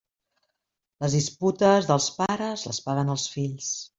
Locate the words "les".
1.05-1.17, 2.71-2.83